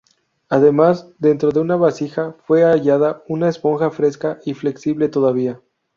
Además, 0.49 1.11
dentro 1.19 1.51
de 1.51 1.59
una 1.59 1.75
vasija 1.75 2.35
fue 2.47 2.63
hallada 2.63 3.21
una 3.27 3.49
esponja 3.49 3.91
fresca 3.91 4.39
y 4.43 4.55
flexible 4.55 5.09
todavía. 5.09 5.61